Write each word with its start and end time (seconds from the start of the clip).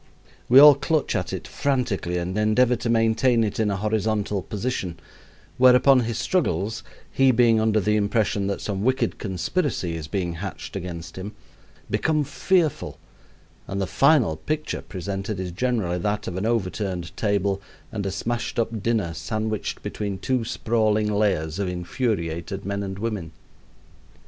We 0.49 0.57
all 0.59 0.73
clutch 0.73 1.15
at 1.15 1.31
it 1.31 1.47
frantically 1.47 2.17
and 2.17 2.35
endeavor 2.35 2.75
to 2.75 2.89
maintain 2.89 3.43
it 3.43 3.59
in 3.59 3.69
a 3.69 3.75
horizontal 3.77 4.41
position; 4.41 4.99
whereupon 5.59 5.99
his 5.99 6.17
struggles, 6.17 6.81
he 7.11 7.29
being 7.29 7.59
under 7.61 7.79
the 7.79 7.95
impression 7.97 8.47
that 8.47 8.61
some 8.61 8.83
wicked 8.83 9.19
conspiracy 9.19 9.95
is 9.95 10.07
being 10.07 10.33
hatched 10.33 10.75
against 10.75 11.17
him, 11.17 11.35
become 11.87 12.23
fearful, 12.23 12.97
and 13.67 13.79
the 13.79 13.85
final 13.85 14.37
picture 14.37 14.81
presented 14.81 15.39
is 15.39 15.51
generally 15.51 15.99
that 15.99 16.27
of 16.27 16.35
an 16.35 16.47
overturned 16.47 17.15
table 17.15 17.61
and 17.91 18.03
a 18.07 18.11
smashed 18.11 18.57
up 18.57 18.81
dinner 18.81 19.13
sandwiched 19.13 19.83
between 19.83 20.17
two 20.17 20.43
sprawling 20.43 21.13
layers 21.13 21.59
of 21.59 21.67
infuriated 21.67 22.65
men 22.65 22.81
and 22.81 22.97
women. 22.97 23.33